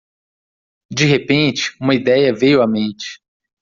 [0.89, 3.21] De repente, uma ideia veio à mente